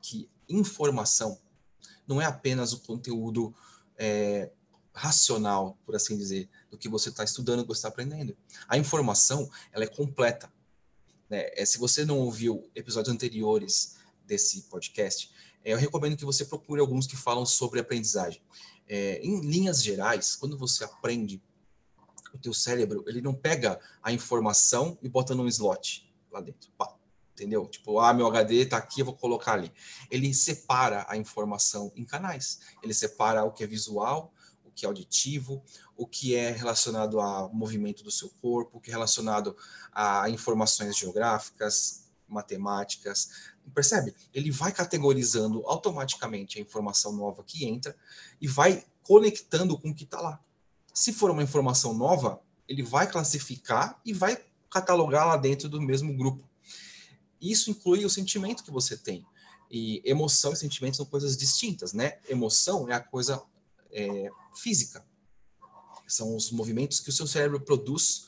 que 0.00 0.31
informação 0.49 1.41
não 2.06 2.20
é 2.20 2.25
apenas 2.25 2.73
o 2.73 2.81
conteúdo 2.81 3.55
é, 3.97 4.50
racional, 4.93 5.79
por 5.85 5.94
assim 5.97 6.17
dizer, 6.17 6.49
do 6.70 6.76
que 6.76 6.88
você 6.88 7.09
está 7.09 7.25
estudando, 7.25 7.59
do 7.59 7.62
que 7.62 7.69
você 7.69 7.79
está 7.79 7.88
aprendendo. 7.88 8.37
A 8.69 8.76
informação, 8.76 9.50
ela 9.73 9.85
é 9.85 9.87
completa. 9.87 10.53
Né? 11.29 11.50
É, 11.55 11.64
se 11.64 11.79
você 11.79 12.05
não 12.05 12.19
ouviu 12.19 12.69
episódios 12.75 13.14
anteriores 13.14 13.97
desse 14.26 14.62
podcast, 14.62 15.30
é, 15.64 15.72
eu 15.72 15.78
recomendo 15.78 16.16
que 16.16 16.24
você 16.24 16.44
procure 16.44 16.80
alguns 16.80 17.06
que 17.06 17.16
falam 17.16 17.46
sobre 17.46 17.80
aprendizagem. 17.80 18.42
É, 18.88 19.20
em 19.23 19.40
linhas 19.40 19.82
gerais, 19.82 20.35
quando 20.37 20.58
você 20.58 20.85
aprende, 20.85 21.42
o 22.35 22.38
teu 22.38 22.54
cérebro, 22.54 23.04
ele 23.06 23.20
não 23.20 23.35
pega 23.35 23.78
a 24.02 24.12
informação 24.12 24.99
e 25.02 25.08
bota 25.08 25.35
num 25.35 25.47
slot 25.47 26.11
lá 26.30 26.40
dentro. 26.40 26.70
Pá, 26.78 26.97
entendeu? 27.32 27.66
Tipo, 27.66 27.99
ah, 27.99 28.12
meu 28.12 28.26
HD 28.26 28.62
está 28.62 28.78
aqui, 28.78 29.00
eu 29.00 29.06
vou 29.06 29.16
colocar 29.16 29.52
ali. 29.52 29.73
Ele 30.11 30.32
separa 30.32 31.04
a 31.08 31.16
informação 31.16 31.92
em 31.94 32.04
canais. 32.04 32.61
Ele 32.82 32.94
separa 32.94 33.44
o 33.44 33.52
que 33.52 33.62
é 33.62 33.66
visual, 33.66 34.32
o 34.64 34.70
que 34.70 34.87
é 34.87 34.88
auditivo, 34.88 35.62
o 35.97 36.06
que 36.06 36.35
é 36.35 36.50
relacionado 36.50 37.20
ao 37.20 37.52
movimento 37.52 38.02
do 38.02 38.11
seu 38.11 38.30
corpo, 38.40 38.78
o 38.78 38.80
que 38.80 38.90
é 38.90 38.94
relacionado 38.94 39.56
a 39.92 40.28
informações 40.30 40.97
geográficas, 40.97 42.01
matemáticas. 42.32 43.50
Percebe? 43.74 44.14
Ele 44.32 44.50
vai 44.50 44.72
categorizando 44.72 45.62
automaticamente 45.66 46.58
a 46.58 46.62
informação 46.62 47.12
nova 47.12 47.44
que 47.44 47.64
entra 47.64 47.96
e 48.40 48.48
vai 48.48 48.84
conectando 49.02 49.78
com 49.78 49.90
o 49.90 49.94
que 49.94 50.04
está 50.04 50.20
lá. 50.20 50.40
Se 50.92 51.12
for 51.12 51.30
uma 51.30 51.42
informação 51.42 51.94
nova, 51.94 52.40
ele 52.68 52.82
vai 52.82 53.10
classificar 53.10 54.00
e 54.04 54.12
vai 54.12 54.42
catalogar 54.70 55.26
lá 55.26 55.36
dentro 55.36 55.68
do 55.68 55.80
mesmo 55.80 56.14
grupo. 56.14 56.48
Isso 57.40 57.70
inclui 57.70 58.04
o 58.04 58.10
sentimento 58.10 58.62
que 58.62 58.70
você 58.70 58.96
tem. 58.96 59.26
E 59.70 60.02
emoção 60.04 60.52
e 60.52 60.56
sentimento 60.56 60.98
são 60.98 61.06
coisas 61.06 61.36
distintas, 61.36 61.92
né? 61.92 62.18
Emoção 62.28 62.88
é 62.88 62.94
a 62.94 63.00
coisa 63.00 63.42
é, 63.90 64.30
física. 64.54 65.04
São 66.06 66.36
os 66.36 66.50
movimentos 66.50 67.00
que 67.00 67.08
o 67.08 67.12
seu 67.12 67.26
cérebro 67.26 67.60
produz 67.60 68.26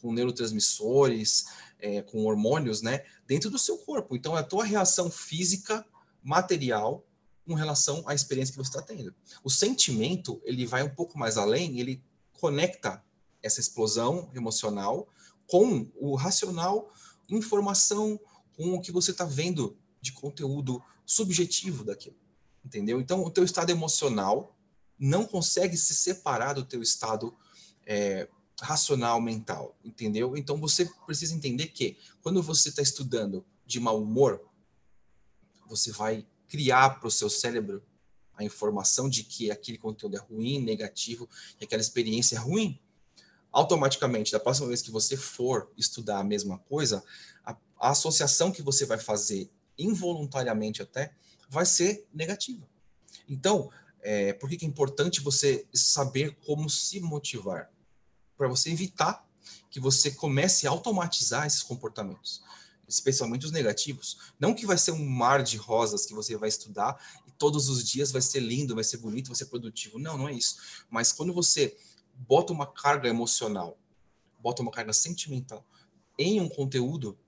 com 0.00 0.12
neurotransmissores, 0.12 1.46
é, 1.84 2.00
com 2.00 2.24
hormônios, 2.24 2.80
né? 2.80 3.04
Dentro 3.26 3.50
do 3.50 3.58
seu 3.58 3.76
corpo. 3.76 4.16
Então, 4.16 4.34
é 4.34 4.40
a 4.40 4.42
tua 4.42 4.64
reação 4.64 5.10
física, 5.10 5.84
material, 6.22 7.04
com 7.46 7.52
relação 7.52 8.02
à 8.06 8.14
experiência 8.14 8.52
que 8.52 8.58
você 8.58 8.70
está 8.70 8.80
tendo. 8.80 9.14
O 9.42 9.50
sentimento, 9.50 10.40
ele 10.44 10.64
vai 10.64 10.82
um 10.82 10.88
pouco 10.88 11.18
mais 11.18 11.36
além, 11.36 11.78
ele 11.78 12.02
conecta 12.32 13.04
essa 13.42 13.60
explosão 13.60 14.30
emocional 14.34 15.06
com 15.46 15.86
o 15.96 16.14
racional, 16.14 16.90
informação, 17.28 18.18
com 18.56 18.72
o 18.72 18.80
que 18.80 18.90
você 18.90 19.10
está 19.10 19.26
vendo 19.26 19.76
de 20.00 20.10
conteúdo 20.12 20.82
subjetivo 21.04 21.84
daquilo, 21.84 22.16
entendeu? 22.64 22.98
Então, 22.98 23.22
o 23.22 23.30
teu 23.30 23.44
estado 23.44 23.68
emocional 23.68 24.56
não 24.98 25.26
consegue 25.26 25.76
se 25.76 25.94
separar 25.94 26.54
do 26.54 26.64
teu 26.64 26.80
estado 26.80 27.36
é, 27.84 28.26
racional 28.60 29.20
mental, 29.20 29.76
entendeu? 29.84 30.36
Então, 30.36 30.56
você 30.56 30.88
precisa 31.06 31.34
entender 31.34 31.68
que 31.68 31.96
quando 32.22 32.42
você 32.42 32.68
está 32.68 32.82
estudando 32.82 33.44
de 33.66 33.80
mau 33.80 34.00
humor, 34.00 34.40
você 35.66 35.90
vai 35.90 36.26
criar 36.48 37.00
para 37.00 37.08
o 37.08 37.10
seu 37.10 37.28
cérebro 37.28 37.82
a 38.36 38.44
informação 38.44 39.08
de 39.08 39.24
que 39.24 39.50
aquele 39.50 39.78
conteúdo 39.78 40.16
é 40.16 40.20
ruim, 40.20 40.60
negativo, 40.60 41.28
que 41.58 41.64
aquela 41.64 41.82
experiência 41.82 42.36
é 42.36 42.38
ruim, 42.38 42.80
automaticamente, 43.52 44.32
da 44.32 44.40
próxima 44.40 44.68
vez 44.68 44.82
que 44.82 44.90
você 44.90 45.16
for 45.16 45.70
estudar 45.76 46.18
a 46.18 46.24
mesma 46.24 46.58
coisa, 46.58 47.04
a, 47.44 47.56
a 47.78 47.90
associação 47.90 48.50
que 48.50 48.62
você 48.62 48.84
vai 48.84 48.98
fazer 48.98 49.48
involuntariamente 49.78 50.82
até 50.82 51.12
vai 51.48 51.64
ser 51.64 52.06
negativa. 52.12 52.68
Então, 53.28 53.70
é, 54.00 54.32
por 54.32 54.48
que, 54.50 54.56
que 54.56 54.64
é 54.64 54.68
importante 54.68 55.20
você 55.20 55.66
saber 55.72 56.36
como 56.44 56.68
se 56.68 57.00
motivar? 57.00 57.70
Para 58.36 58.48
você 58.48 58.70
evitar 58.70 59.26
que 59.70 59.80
você 59.80 60.10
comece 60.10 60.66
a 60.66 60.70
automatizar 60.70 61.46
esses 61.46 61.62
comportamentos, 61.62 62.42
especialmente 62.86 63.44
os 63.44 63.52
negativos. 63.52 64.18
Não 64.38 64.54
que 64.54 64.66
vai 64.66 64.78
ser 64.78 64.92
um 64.92 65.04
mar 65.04 65.42
de 65.42 65.56
rosas 65.56 66.06
que 66.06 66.14
você 66.14 66.36
vai 66.36 66.48
estudar 66.48 66.96
e 67.26 67.30
todos 67.32 67.68
os 67.68 67.88
dias 67.88 68.12
vai 68.12 68.22
ser 68.22 68.40
lindo, 68.40 68.74
vai 68.74 68.84
ser 68.84 68.98
bonito, 68.98 69.28
vai 69.28 69.36
ser 69.36 69.46
produtivo. 69.46 69.98
Não, 69.98 70.16
não 70.16 70.28
é 70.28 70.32
isso. 70.32 70.56
Mas 70.90 71.12
quando 71.12 71.32
você 71.32 71.76
bota 72.14 72.52
uma 72.52 72.66
carga 72.66 73.08
emocional, 73.08 73.78
bota 74.38 74.62
uma 74.62 74.70
carga 74.70 74.92
sentimental 74.92 75.66
em 76.18 76.40
um 76.40 76.48
conteúdo, 76.48 77.18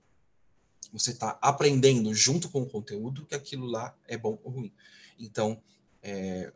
você 0.92 1.10
está 1.10 1.38
aprendendo 1.42 2.14
junto 2.14 2.48
com 2.48 2.62
o 2.62 2.66
conteúdo 2.68 3.26
que 3.26 3.34
aquilo 3.34 3.66
lá 3.66 3.94
é 4.06 4.16
bom 4.16 4.38
ou 4.44 4.52
ruim. 4.52 4.72
Então, 5.18 5.60
é, 6.02 6.52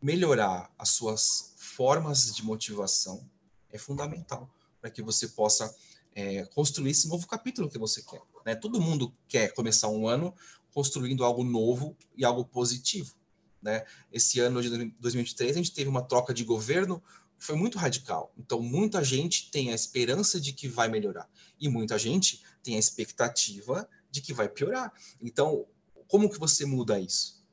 melhorar 0.00 0.72
as 0.78 0.90
suas 0.90 1.54
formas 1.56 2.32
de 2.34 2.44
motivação 2.44 3.28
é 3.72 3.78
fundamental 3.78 4.48
para 4.80 4.90
que 4.90 5.02
você 5.02 5.28
possa 5.28 5.74
é, 6.14 6.44
construir 6.46 6.90
esse 6.90 7.08
novo 7.08 7.26
capítulo 7.26 7.70
que 7.70 7.78
você 7.78 8.02
quer. 8.02 8.20
Né? 8.44 8.54
Todo 8.54 8.80
mundo 8.80 9.14
quer 9.26 9.52
começar 9.54 9.88
um 9.88 10.06
ano 10.06 10.34
construindo 10.72 11.24
algo 11.24 11.42
novo 11.44 11.96
e 12.16 12.24
algo 12.24 12.44
positivo. 12.44 13.14
Né? 13.60 13.84
Esse 14.12 14.40
ano 14.40 14.60
de 14.60 14.68
2023 14.98 15.52
a 15.52 15.54
gente 15.54 15.72
teve 15.72 15.88
uma 15.88 16.02
troca 16.02 16.34
de 16.34 16.44
governo, 16.44 17.02
foi 17.38 17.56
muito 17.56 17.76
radical. 17.76 18.32
Então, 18.38 18.60
muita 18.60 19.02
gente 19.02 19.50
tem 19.50 19.72
a 19.72 19.74
esperança 19.74 20.40
de 20.40 20.52
que 20.52 20.68
vai 20.68 20.88
melhorar. 20.88 21.28
E 21.60 21.68
muita 21.68 21.98
gente 21.98 22.40
tem 22.62 22.76
a 22.76 22.78
expectativa 22.78 23.88
de 24.10 24.20
que 24.20 24.32
vai 24.32 24.48
piorar. 24.48 24.92
Então, 25.20 25.66
como 26.06 26.30
que 26.30 26.38
você 26.38 26.64
muda 26.64 27.00
isso? 27.00 27.44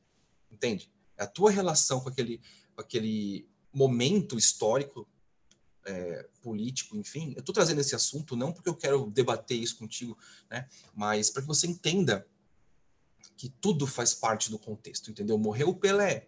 Entende? 0.51 0.91
A 1.17 1.25
tua 1.25 1.49
relação 1.49 2.01
com 2.01 2.09
aquele, 2.09 2.39
com 2.75 2.81
aquele 2.81 3.47
momento 3.73 4.37
histórico, 4.37 5.07
é, 5.89 6.25
político, 6.41 6.95
enfim. 6.95 7.33
Eu 7.35 7.39
estou 7.39 7.53
trazendo 7.53 7.81
esse 7.81 7.95
assunto 7.95 8.35
não 8.35 8.53
porque 8.53 8.69
eu 8.69 8.75
quero 8.75 9.09
debater 9.09 9.57
isso 9.57 9.77
contigo, 9.77 10.17
né? 10.49 10.67
mas 10.93 11.29
para 11.29 11.41
que 11.41 11.47
você 11.47 11.65
entenda 11.65 12.27
que 13.35 13.49
tudo 13.49 13.87
faz 13.87 14.13
parte 14.13 14.51
do 14.51 14.59
contexto, 14.59 15.09
entendeu? 15.09 15.37
Morreu 15.37 15.69
o 15.69 15.75
Pelé, 15.75 16.27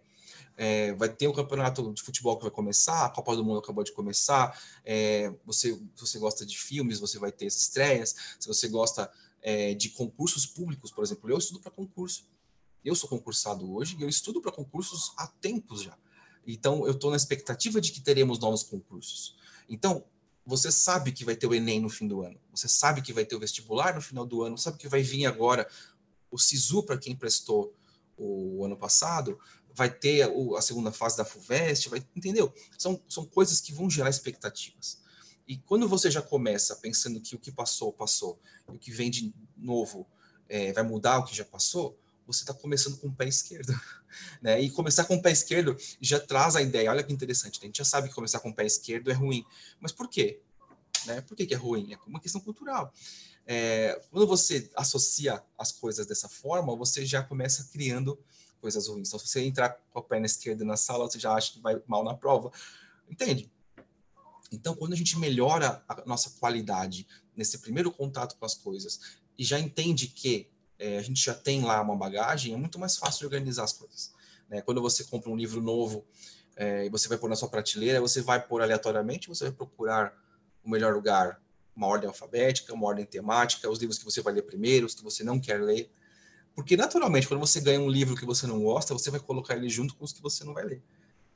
é, 0.56 0.92
vai 0.94 1.08
ter 1.08 1.28
o 1.28 1.32
campeonato 1.32 1.92
de 1.92 2.02
futebol 2.02 2.36
que 2.36 2.42
vai 2.42 2.50
começar, 2.50 3.04
a 3.04 3.10
Copa 3.10 3.36
do 3.36 3.44
Mundo 3.44 3.58
acabou 3.58 3.84
de 3.84 3.92
começar. 3.92 4.58
É, 4.84 5.32
você, 5.44 5.74
se 5.74 6.00
você 6.00 6.18
gosta 6.18 6.44
de 6.44 6.58
filmes, 6.58 6.98
você 6.98 7.18
vai 7.18 7.30
ter 7.30 7.46
as 7.46 7.56
estreias. 7.56 8.14
Se 8.40 8.48
você 8.48 8.68
gosta 8.68 9.10
é, 9.40 9.74
de 9.74 9.90
concursos 9.90 10.46
públicos, 10.46 10.90
por 10.90 11.04
exemplo, 11.04 11.30
eu 11.30 11.38
estudo 11.38 11.60
para 11.60 11.70
concurso. 11.70 12.26
Eu 12.84 12.94
sou 12.94 13.08
concursado 13.08 13.72
hoje 13.72 13.96
e 13.98 14.02
eu 14.02 14.08
estudo 14.08 14.40
para 14.40 14.50
concursos 14.50 15.12
há 15.16 15.26
tempos 15.26 15.82
já. 15.82 15.96
Então, 16.46 16.84
eu 16.86 16.92
estou 16.92 17.10
na 17.10 17.16
expectativa 17.16 17.80
de 17.80 17.92
que 17.92 18.00
teremos 18.00 18.38
novos 18.38 18.62
concursos. 18.62 19.36
Então, 19.68 20.04
você 20.44 20.72
sabe 20.72 21.12
que 21.12 21.24
vai 21.24 21.36
ter 21.36 21.46
o 21.46 21.54
Enem 21.54 21.80
no 21.80 21.88
fim 21.88 22.06
do 22.06 22.22
ano, 22.22 22.38
você 22.50 22.68
sabe 22.68 23.00
que 23.00 23.12
vai 23.12 23.24
ter 23.24 23.36
o 23.36 23.40
vestibular 23.40 23.94
no 23.94 24.02
final 24.02 24.26
do 24.26 24.42
ano, 24.42 24.58
sabe 24.58 24.76
que 24.76 24.88
vai 24.88 25.02
vir 25.02 25.26
agora 25.26 25.68
o 26.30 26.38
SISU 26.38 26.82
para 26.82 26.98
quem 26.98 27.14
prestou 27.14 27.74
o 28.16 28.64
ano 28.64 28.76
passado, 28.76 29.38
vai 29.74 29.90
ter 29.90 30.22
a, 30.56 30.60
segunda 30.60 30.92
fase 30.92 31.16
da 31.16 31.24
FUVEST, 31.24 31.88
vai, 31.88 32.06
entendeu? 32.14 32.52
São, 32.78 33.00
são 33.08 33.24
coisas 33.24 33.60
que 33.60 33.72
vão 33.72 33.88
gerar 33.88 34.10
expectativas. 34.10 35.00
E 35.46 35.56
quando 35.58 35.88
você 35.88 36.10
já 36.10 36.22
começa 36.22 36.76
pensando 36.76 37.20
que 37.20 37.34
o 37.34 37.38
que 37.38 37.50
passou, 37.50 37.92
passou, 37.92 38.38
e 38.68 38.72
o 38.72 38.78
que 38.78 38.90
vem 38.90 39.10
de 39.10 39.34
novo 39.56 40.06
é, 40.48 40.72
vai 40.72 40.82
mudar 40.82 41.18
o 41.18 41.24
que 41.24 41.34
já 41.34 41.44
passou, 41.44 41.98
você 42.26 42.42
está 42.42 42.54
começando 42.54 42.98
com 42.98 43.08
o 43.08 43.14
pé 43.14 43.26
esquerdo. 43.28 43.72
Né? 44.42 44.60
E 44.60 44.70
começar 44.70 45.04
com 45.06 45.14
o 45.14 45.22
pé 45.22 45.32
esquerdo 45.32 45.74
já 45.98 46.20
traz 46.20 46.54
a 46.54 46.60
ideia, 46.60 46.90
olha 46.90 47.02
que 47.02 47.14
interessante, 47.14 47.54
né? 47.54 47.62
a 47.62 47.66
gente 47.68 47.78
já 47.78 47.84
sabe 47.84 48.08
que 48.10 48.14
começar 48.14 48.40
com 48.40 48.50
o 48.50 48.54
pé 48.54 48.66
esquerdo 48.66 49.10
é 49.10 49.14
ruim. 49.14 49.42
Mas 49.80 49.90
por 49.90 50.06
quê? 50.06 50.42
Né? 51.06 51.22
Por 51.22 51.34
que, 51.34 51.46
que 51.46 51.54
é 51.54 51.56
ruim? 51.56 51.94
É 51.94 51.98
uma 52.06 52.20
questão 52.20 52.38
cultural. 52.38 52.92
É, 53.46 53.98
quando 54.10 54.26
você 54.26 54.70
associa 54.76 55.42
as 55.58 55.72
coisas 55.72 56.06
dessa 56.06 56.28
forma, 56.28 56.76
você 56.76 57.06
já 57.06 57.22
começa 57.22 57.70
criando 57.72 58.22
coisas 58.60 58.86
ruins. 58.86 59.08
Então, 59.08 59.18
se 59.18 59.28
você 59.28 59.40
entrar 59.42 59.70
com 59.90 59.98
a 59.98 60.02
perna 60.02 60.26
esquerda 60.26 60.64
na 60.64 60.76
sala, 60.76 61.10
você 61.10 61.18
já 61.18 61.32
acha 61.32 61.52
que 61.52 61.60
vai 61.60 61.82
mal 61.86 62.04
na 62.04 62.14
prova. 62.14 62.52
Entende? 63.10 63.50
Então, 64.52 64.74
quando 64.74 64.92
a 64.92 64.96
gente 64.96 65.18
melhora 65.18 65.82
a 65.88 66.04
nossa 66.06 66.30
qualidade 66.38 67.06
nesse 67.34 67.58
primeiro 67.58 67.90
contato 67.90 68.36
com 68.36 68.44
as 68.44 68.54
coisas 68.54 69.00
e 69.36 69.44
já 69.44 69.58
entende 69.58 70.06
que 70.06 70.48
é, 70.82 70.98
a 70.98 71.02
gente 71.02 71.24
já 71.24 71.32
tem 71.32 71.62
lá 71.62 71.80
uma 71.80 71.94
bagagem, 71.94 72.52
é 72.52 72.56
muito 72.56 72.76
mais 72.76 72.96
fácil 72.96 73.20
de 73.20 73.26
organizar 73.26 73.62
as 73.62 73.72
coisas. 73.72 74.12
Né? 74.48 74.60
Quando 74.60 74.82
você 74.82 75.04
compra 75.04 75.30
um 75.30 75.36
livro 75.36 75.62
novo 75.62 76.04
é, 76.56 76.86
e 76.86 76.90
você 76.90 77.08
vai 77.08 77.16
pôr 77.16 77.30
na 77.30 77.36
sua 77.36 77.48
prateleira, 77.48 78.00
você 78.00 78.20
vai 78.20 78.44
pôr 78.44 78.60
aleatoriamente, 78.60 79.28
você 79.28 79.44
vai 79.44 79.52
procurar 79.52 80.12
o 80.64 80.68
melhor 80.68 80.92
lugar, 80.92 81.40
uma 81.74 81.86
ordem 81.86 82.08
alfabética, 82.08 82.74
uma 82.74 82.86
ordem 82.88 83.06
temática, 83.06 83.70
os 83.70 83.78
livros 83.78 83.96
que 83.96 84.04
você 84.04 84.20
vai 84.20 84.34
ler 84.34 84.42
primeiro, 84.42 84.84
os 84.84 84.94
que 84.94 85.04
você 85.04 85.22
não 85.22 85.38
quer 85.38 85.62
ler. 85.62 85.88
Porque, 86.52 86.76
naturalmente, 86.76 87.28
quando 87.28 87.40
você 87.40 87.60
ganha 87.60 87.80
um 87.80 87.88
livro 87.88 88.16
que 88.16 88.26
você 88.26 88.46
não 88.46 88.60
gosta, 88.60 88.92
você 88.92 89.08
vai 89.08 89.20
colocar 89.20 89.56
ele 89.56 89.68
junto 89.68 89.94
com 89.94 90.04
os 90.04 90.12
que 90.12 90.20
você 90.20 90.42
não 90.44 90.52
vai 90.52 90.64
ler. 90.64 90.82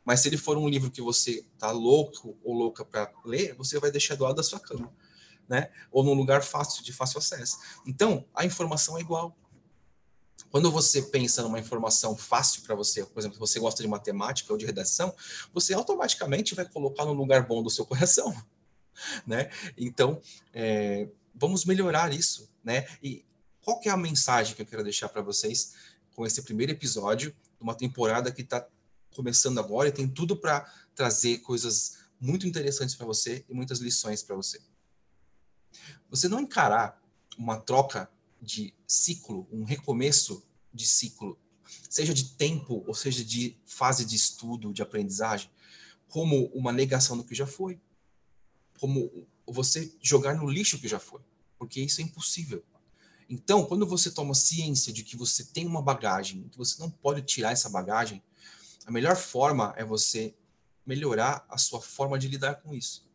Mas 0.05 0.21
se 0.21 0.29
ele 0.29 0.37
for 0.37 0.59
um 0.59 0.69
livro 0.69 0.91
que 0.91 1.01
você 1.01 1.45
tá 1.57 1.71
louco 1.71 2.37
ou 2.43 2.53
louca 2.53 2.85
para 2.85 3.11
ler, 3.25 3.55
você 3.55 3.79
vai 3.79 3.93
deixar 3.93 4.17
do 4.17 4.25
lado 4.25 4.37
da 4.37 4.43
sua 4.43 4.59
cama, 4.59 4.93
né? 5.49 5.71
Ou 5.91 6.03
num 6.03 6.15
lugar 6.15 6.43
fácil, 6.43 6.83
de 6.83 6.93
fácil 6.93 7.19
acesso. 7.19 7.59
Então, 7.87 8.25
a 8.35 8.45
informação 8.45 8.97
é 8.99 9.01
igual. 9.01 9.37
Quando 10.51 10.71
você 10.71 11.03
pensa 11.03 11.43
numa 11.43 11.59
informação 11.59 12.17
fácil 12.17 12.63
para 12.63 12.75
você, 12.75 13.05
por 13.05 13.19
exemplo, 13.21 13.39
você 13.39 13.59
gosta 13.59 13.83
de 13.83 13.89
matemática 13.89 14.53
ou 14.53 14.59
de 14.59 14.65
redação, 14.65 15.15
você 15.53 15.75
automaticamente 15.75 16.55
vai 16.55 16.65
colocar 16.65 17.05
no 17.05 17.13
lugar 17.13 17.47
bom 17.47 17.63
do 17.63 17.71
seu 17.71 17.85
coração, 17.87 18.35
né? 19.27 19.51
Então, 19.77 20.21
é, 20.53 21.09
vamos 21.35 21.65
melhorar 21.65 22.13
isso, 22.13 22.49
né? 22.63 22.87
E 23.03 23.25
qual 23.61 23.81
é 23.85 23.91
a 23.91 23.97
mensagem 23.97 24.55
que 24.55 24.63
eu 24.63 24.67
quero 24.67 24.85
deixar 24.85 25.09
para 25.09 25.23
vocês 25.23 25.75
com 26.15 26.25
esse 26.25 26.41
primeiro 26.43 26.73
episódio 26.73 27.31
de 27.31 27.63
uma 27.63 27.75
temporada 27.75 28.31
que 28.33 28.43
está 28.43 28.67
começando 29.15 29.59
agora 29.59 29.89
e 29.89 29.93
tem 29.93 30.09
tudo 30.09 30.37
para 30.37 30.65
trazer 30.95 31.39
coisas 31.39 31.99
muito 32.21 32.47
interessantes 32.47 32.95
para 32.95 33.07
você 33.07 33.45
e 33.49 33.55
muitas 33.55 33.81
lições 33.81 34.23
para 34.23 34.37
você. 34.37 34.61
Você 36.11 36.29
não 36.29 36.41
encarar 36.41 37.03
uma 37.37 37.59
troca 37.59 38.11
de 38.41 38.73
ciclo, 38.87 39.47
um 39.51 39.65
recomeço 39.65 40.43
de 40.73 40.87
ciclo, 40.87 41.39
seja 41.91 42.15
de 42.15 42.31
tempo 42.35 42.85
ou 42.87 42.95
seja 42.95 43.25
de 43.25 43.59
fase 43.65 44.05
de 44.05 44.15
estudo, 44.15 44.73
de 44.73 44.83
aprendizagem, 44.83 45.51
como 46.09 46.47
uma 46.47 46.73
negação 46.73 47.17
do 47.17 47.25
que 47.25 47.35
já 47.35 47.47
foi, 47.47 47.81
como 48.79 49.27
você 49.47 49.93
jogar 50.01 50.35
no 50.37 50.49
lixo 50.49 50.79
que 50.79 50.89
já 50.89 50.99
foi, 50.99 51.21
porque 51.59 51.81
isso 51.81 52.01
é 52.01 52.05
impossível. 52.05 52.65
Então, 53.29 53.65
quando 53.65 53.87
você 53.87 54.11
toma 54.11 54.35
ciência 54.35 54.93
de 54.93 55.03
que 55.03 55.17
você 55.17 55.45
tem 55.45 55.67
uma 55.67 55.83
bagagem, 55.83 56.49
que 56.49 56.59
você 56.59 56.81
não 56.81 56.91
pode 56.91 57.23
tirar 57.23 57.53
essa 57.53 57.69
bagagem, 57.69 58.23
a 58.85 58.91
melhor 58.91 59.17
forma 59.17 59.75
é 59.77 59.85
você 59.85 60.35
melhorar 60.85 61.45
a 61.49 61.59
sua 61.59 61.81
forma 61.81 62.19
de 62.19 62.29
lidar 62.29 62.57
com 62.57 62.73
isso. 62.73 63.06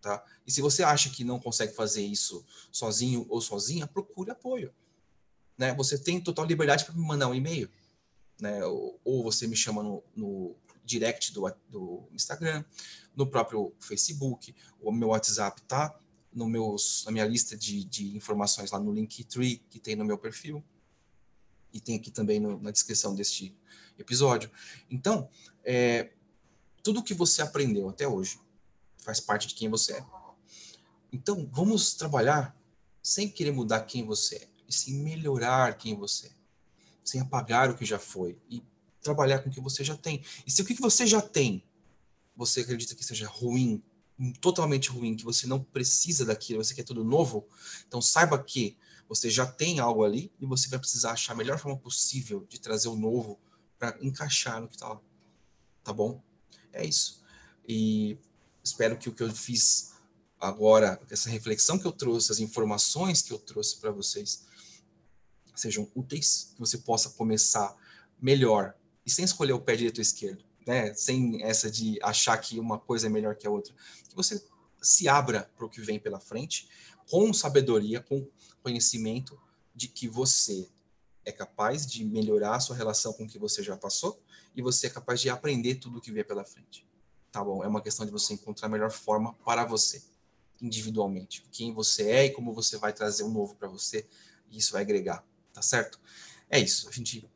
Tá? 0.00 0.24
E 0.46 0.50
se 0.50 0.62
você 0.62 0.82
acha 0.82 1.10
que 1.10 1.22
não 1.22 1.38
consegue 1.38 1.74
fazer 1.74 2.02
isso 2.02 2.44
sozinho 2.72 3.26
ou 3.28 3.40
sozinha, 3.40 3.86
procure 3.86 4.30
apoio. 4.30 4.72
Né? 5.58 5.74
Você 5.74 5.98
tem 5.98 6.20
total 6.20 6.46
liberdade 6.46 6.84
para 6.84 6.94
me 6.94 7.02
mandar 7.02 7.28
um 7.28 7.34
e-mail. 7.34 7.70
Né? 8.40 8.64
Ou, 8.64 8.98
ou, 9.04 9.22
você 9.22 9.46
me 9.46 9.54
chama 9.54 9.82
no, 9.82 10.02
no 10.16 10.56
direct 10.82 11.32
do, 11.34 11.52
do 11.68 12.08
Instagram, 12.12 12.64
no 13.14 13.26
próprio 13.26 13.74
Facebook, 13.78 14.54
o 14.80 14.90
meu 14.90 15.08
WhatsApp 15.08 15.60
tá 15.62 15.94
no 16.32 16.48
meus, 16.48 17.04
na 17.04 17.12
minha 17.12 17.26
lista 17.26 17.56
de, 17.56 17.84
de 17.84 18.16
informações 18.16 18.70
lá 18.70 18.78
no 18.78 18.92
Linktree, 18.92 19.62
que 19.68 19.78
tem 19.78 19.96
no 19.96 20.04
meu 20.04 20.16
perfil, 20.16 20.64
e 21.72 21.80
tem 21.80 21.96
aqui 21.96 22.10
também 22.10 22.40
no, 22.40 22.58
na 22.60 22.70
descrição 22.70 23.14
deste 23.14 23.54
episódio. 23.98 24.50
Então, 24.90 25.28
é, 25.62 26.12
tudo 26.82 27.02
que 27.02 27.12
você 27.12 27.42
aprendeu 27.42 27.88
até 27.88 28.08
hoje 28.08 28.40
faz 29.02 29.20
parte 29.20 29.46
de 29.46 29.54
quem 29.54 29.68
você 29.68 29.94
é. 29.94 30.06
Então, 31.12 31.48
vamos 31.52 31.94
trabalhar 31.94 32.56
sem 33.02 33.28
querer 33.28 33.52
mudar 33.52 33.82
quem 33.82 34.04
você 34.04 34.36
é, 34.36 34.48
e 34.68 34.72
sim 34.72 35.02
melhorar 35.02 35.76
quem 35.76 35.96
você 35.96 36.28
é, 36.28 36.32
sem 37.04 37.20
apagar 37.20 37.70
o 37.70 37.74
que 37.76 37.84
já 37.84 37.98
foi 37.98 38.38
e 38.48 38.62
trabalhar 39.02 39.40
com 39.40 39.48
o 39.48 39.52
que 39.52 39.60
você 39.60 39.82
já 39.82 39.96
tem. 39.96 40.22
E 40.46 40.50
se 40.50 40.62
o 40.62 40.64
que 40.64 40.74
você 40.74 41.06
já 41.06 41.20
tem 41.20 41.64
você 42.36 42.60
acredita 42.60 42.94
que 42.94 43.04
seja 43.04 43.26
ruim 43.28 43.82
totalmente 44.40 44.90
ruim, 44.90 45.16
que 45.16 45.24
você 45.24 45.46
não 45.46 45.62
precisa 45.62 46.24
daquilo, 46.24 46.62
você 46.62 46.74
quer 46.74 46.82
tudo 46.82 47.02
novo, 47.02 47.46
então 47.86 48.02
saiba 48.02 48.42
que 48.42 48.76
você 49.08 49.30
já 49.30 49.46
tem 49.46 49.80
algo 49.80 50.04
ali 50.04 50.32
e 50.38 50.46
você 50.46 50.68
vai 50.68 50.78
precisar 50.78 51.12
achar 51.12 51.32
a 51.32 51.36
melhor 51.36 51.58
forma 51.58 51.78
possível 51.78 52.46
de 52.48 52.60
trazer 52.60 52.88
o 52.88 52.96
novo 52.96 53.40
para 53.78 53.96
encaixar 54.02 54.60
no 54.60 54.68
que 54.68 54.74
está 54.74 54.88
lá. 54.88 55.00
Tá 55.82 55.92
bom? 55.92 56.22
É 56.72 56.84
isso. 56.84 57.22
E 57.66 58.18
espero 58.62 58.96
que 58.96 59.08
o 59.08 59.14
que 59.14 59.22
eu 59.22 59.30
fiz 59.34 59.92
agora, 60.38 61.00
essa 61.10 61.28
reflexão 61.28 61.78
que 61.78 61.86
eu 61.86 61.92
trouxe, 61.92 62.32
as 62.32 62.38
informações 62.38 63.22
que 63.22 63.32
eu 63.32 63.38
trouxe 63.38 63.78
para 63.78 63.90
vocês, 63.90 64.44
sejam 65.54 65.90
úteis, 65.94 66.52
que 66.54 66.60
você 66.60 66.78
possa 66.78 67.10
começar 67.10 67.76
melhor 68.20 68.74
e 69.04 69.10
sem 69.10 69.24
escolher 69.24 69.52
o 69.52 69.60
pé 69.60 69.76
direito 69.76 69.98
ou 69.98 70.02
esquerdo, 70.02 70.44
né? 70.66 70.94
Sem 70.94 71.42
essa 71.42 71.70
de 71.70 71.98
achar 72.02 72.36
que 72.38 72.58
uma 72.58 72.78
coisa 72.78 73.06
é 73.06 73.10
melhor 73.10 73.36
que 73.36 73.46
a 73.46 73.50
outra. 73.50 73.74
Que 74.08 74.14
você 74.14 74.42
se 74.80 75.08
abra 75.08 75.50
para 75.56 75.66
o 75.66 75.70
que 75.70 75.80
vem 75.80 75.98
pela 75.98 76.20
frente 76.20 76.68
com 77.10 77.32
sabedoria, 77.32 78.00
com 78.00 78.26
conhecimento 78.62 79.38
de 79.74 79.88
que 79.88 80.08
você 80.08 80.68
é 81.24 81.32
capaz 81.32 81.86
de 81.86 82.04
melhorar 82.04 82.56
a 82.56 82.60
sua 82.60 82.76
relação 82.76 83.12
com 83.12 83.24
o 83.24 83.28
que 83.28 83.38
você 83.38 83.62
já 83.62 83.76
passou 83.76 84.22
e 84.54 84.62
você 84.62 84.86
é 84.86 84.90
capaz 84.90 85.20
de 85.20 85.28
aprender 85.28 85.76
tudo 85.76 85.98
o 85.98 86.00
que 86.00 86.12
vier 86.12 86.26
pela 86.26 86.44
frente. 86.44 86.86
Tá 87.32 87.44
bom? 87.44 87.62
É 87.62 87.68
uma 87.68 87.80
questão 87.80 88.04
de 88.04 88.10
você 88.10 88.34
encontrar 88.34 88.66
a 88.66 88.70
melhor 88.70 88.90
forma 88.90 89.34
para 89.44 89.64
você, 89.64 90.02
individualmente. 90.60 91.44
Quem 91.52 91.72
você 91.72 92.10
é 92.10 92.24
e 92.26 92.30
como 92.30 92.52
você 92.52 92.76
vai 92.76 92.92
trazer 92.92 93.22
um 93.22 93.30
novo 93.30 93.54
para 93.54 93.68
você, 93.68 94.06
e 94.50 94.58
isso 94.58 94.72
vai 94.72 94.82
agregar, 94.82 95.24
tá 95.52 95.62
certo? 95.62 96.00
É 96.48 96.58
isso. 96.58 96.88
A 96.88 96.92
gente 96.92 97.28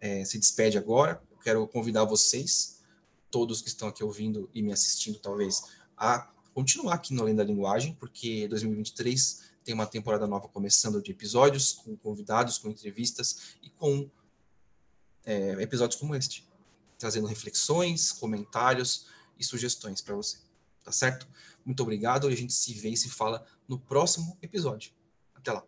é, 0.00 0.24
se 0.24 0.38
despede 0.38 0.76
agora. 0.76 1.22
Eu 1.30 1.38
quero 1.38 1.66
convidar 1.66 2.04
vocês, 2.04 2.82
todos 3.30 3.62
que 3.62 3.68
estão 3.68 3.88
aqui 3.88 4.04
ouvindo 4.04 4.50
e 4.54 4.62
me 4.62 4.72
assistindo, 4.72 5.18
talvez, 5.18 5.62
a 5.96 6.30
continuar 6.52 6.94
aqui 6.94 7.14
no 7.14 7.22
Além 7.22 7.34
da 7.34 7.44
Linguagem, 7.44 7.94
porque 7.94 8.46
2023 8.48 9.48
tem 9.64 9.74
uma 9.74 9.86
temporada 9.86 10.26
nova 10.26 10.48
começando 10.48 11.00
de 11.02 11.10
episódios, 11.10 11.72
com 11.72 11.96
convidados, 11.96 12.58
com 12.58 12.68
entrevistas 12.68 13.54
e 13.62 13.70
com 13.70 14.10
é, 15.24 15.52
episódios 15.62 15.98
como 15.98 16.14
este, 16.14 16.46
trazendo 16.98 17.26
reflexões, 17.26 18.12
comentários 18.12 19.06
e 19.38 19.44
sugestões 19.44 20.00
para 20.00 20.14
você. 20.14 20.38
Tá 20.84 20.92
certo? 20.92 21.28
Muito 21.64 21.82
obrigado 21.82 22.26
a 22.26 22.34
gente 22.34 22.52
se 22.52 22.72
vê 22.74 22.90
e 22.90 22.96
se 22.96 23.10
fala 23.10 23.44
no 23.66 23.78
próximo 23.78 24.38
episódio. 24.40 24.92
Até 25.34 25.52
lá. 25.52 25.64